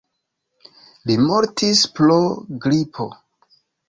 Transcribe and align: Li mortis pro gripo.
Li 1.09 1.17
mortis 1.25 1.81
pro 1.99 2.15
gripo. 2.65 3.07